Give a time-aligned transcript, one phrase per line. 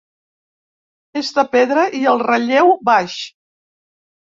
[1.21, 3.23] És de pedra i el relleu baix.